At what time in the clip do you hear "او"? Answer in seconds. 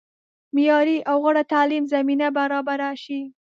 1.09-1.17